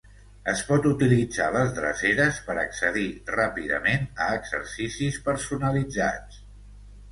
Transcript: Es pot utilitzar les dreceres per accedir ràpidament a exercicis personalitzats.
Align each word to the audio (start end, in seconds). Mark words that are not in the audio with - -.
Es 0.51 0.61
pot 0.69 0.85
utilitzar 0.91 1.49
les 1.55 1.75
dreceres 1.79 2.39
per 2.47 2.57
accedir 2.63 3.05
ràpidament 3.37 4.09
a 4.27 4.33
exercicis 4.41 5.23
personalitzats. 5.31 6.45